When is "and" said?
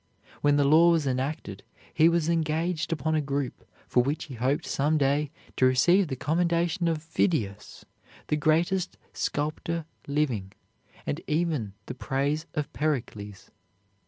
11.05-11.21